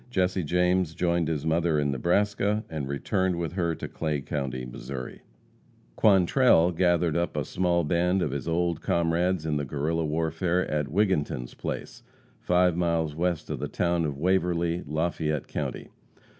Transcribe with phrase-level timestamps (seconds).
[0.09, 5.21] Jesse James joined his mother in Nebraska, and returned with her to Clay county, Missouri.
[5.95, 10.87] Quantrell gathered up a small band of his old comrades in the Guerrilla warfare, at
[10.87, 12.01] Wigginton's place,
[12.39, 15.89] five miles west of the town of Waverly, Lafayette county.